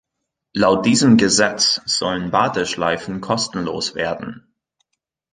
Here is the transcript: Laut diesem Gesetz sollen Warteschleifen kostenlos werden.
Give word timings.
Laut 0.55 0.87
diesem 0.87 1.17
Gesetz 1.17 1.79
sollen 1.85 2.31
Warteschleifen 2.31 3.21
kostenlos 3.21 3.93
werden. 3.93 4.51